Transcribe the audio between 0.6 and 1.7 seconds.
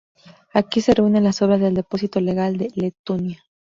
se reúnen las obras